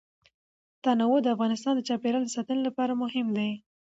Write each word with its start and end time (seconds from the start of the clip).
تنوع 0.83 1.17
د 1.21 1.27
افغانستان 1.35 1.73
د 1.75 1.81
چاپیریال 1.89 2.25
ساتنې 2.35 2.61
لپاره 2.67 2.93
مهم 3.03 3.27
دي. 3.37 3.51